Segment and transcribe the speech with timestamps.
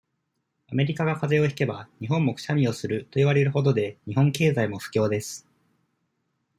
[0.71, 5.47] アメリカが風邪をひけば、日本もクシャミをする、といわれる程で、日本経済も不況です。